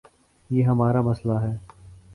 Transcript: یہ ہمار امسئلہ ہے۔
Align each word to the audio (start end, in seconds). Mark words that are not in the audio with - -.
یہ 0.49 0.63
ہمار 0.63 0.95
امسئلہ 0.95 1.37
ہے۔ 1.41 1.53